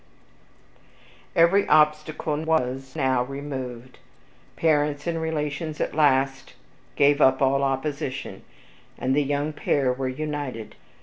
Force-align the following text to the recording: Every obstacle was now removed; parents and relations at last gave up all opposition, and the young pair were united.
Every 1.35 1.67
obstacle 1.67 2.37
was 2.43 2.95
now 2.95 3.23
removed; 3.23 3.99
parents 4.55 5.05
and 5.05 5.21
relations 5.21 5.79
at 5.79 5.93
last 5.93 6.55
gave 6.95 7.21
up 7.21 7.39
all 7.39 7.61
opposition, 7.61 8.41
and 8.97 9.15
the 9.15 9.21
young 9.21 9.53
pair 9.53 9.93
were 9.93 10.09
united. 10.09 10.73